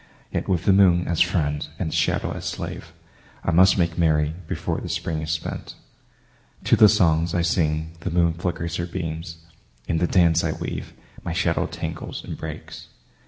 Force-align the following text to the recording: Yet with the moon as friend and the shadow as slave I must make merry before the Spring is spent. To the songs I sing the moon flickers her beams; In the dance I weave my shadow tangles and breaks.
Yet 0.33 0.49
with 0.49 0.65
the 0.65 0.73
moon 0.73 1.07
as 1.07 1.21
friend 1.21 1.67
and 1.77 1.91
the 1.91 1.95
shadow 1.95 2.31
as 2.31 2.45
slave 2.45 2.91
I 3.43 3.51
must 3.51 3.77
make 3.77 3.99
merry 3.99 4.33
before 4.47 4.81
the 4.81 4.89
Spring 4.89 5.21
is 5.21 5.29
spent. 5.29 5.75
To 6.63 6.75
the 6.75 6.89
songs 6.89 7.35
I 7.35 7.43
sing 7.43 7.91
the 7.99 8.09
moon 8.09 8.33
flickers 8.33 8.77
her 8.77 8.87
beams; 8.87 9.37
In 9.87 9.99
the 9.99 10.07
dance 10.07 10.43
I 10.43 10.53
weave 10.53 10.93
my 11.23 11.33
shadow 11.33 11.67
tangles 11.67 12.23
and 12.23 12.35
breaks. 12.35 12.87